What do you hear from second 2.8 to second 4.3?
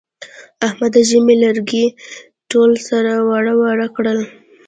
سره واړه واړه کړل.